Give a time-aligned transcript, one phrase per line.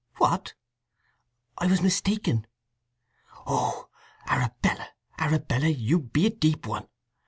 [0.17, 0.55] "What!"
[1.59, 2.47] "I was mistaken."
[3.45, 3.89] "Oh,
[4.25, 4.87] Arabella,
[5.19, 6.87] Arabella; you be a deep one!